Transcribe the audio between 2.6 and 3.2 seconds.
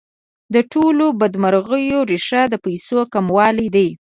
پیسو